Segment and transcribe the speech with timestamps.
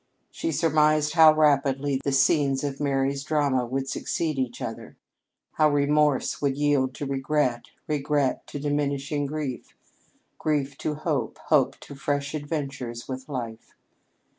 [0.31, 4.97] She surmised how rapidly the scenes of Mary's drama would succeed each other;
[5.51, 9.75] how remorse would yield to regret, regret to diminishing grief,
[10.39, 13.75] grief to hope, hope to fresh adventures with life.